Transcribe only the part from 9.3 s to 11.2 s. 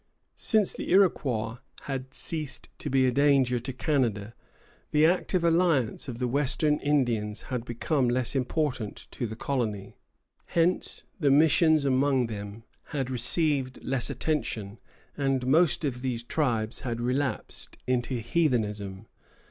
colony. Hence